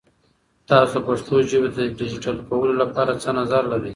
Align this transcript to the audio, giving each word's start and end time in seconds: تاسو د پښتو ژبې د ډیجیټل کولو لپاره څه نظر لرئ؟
تاسو 0.69 0.97
د 1.01 1.05
پښتو 1.07 1.33
ژبې 1.49 1.69
د 1.73 1.79
ډیجیټل 1.99 2.37
کولو 2.49 2.73
لپاره 2.81 3.11
څه 3.23 3.29
نظر 3.39 3.61
لرئ؟ 3.71 3.89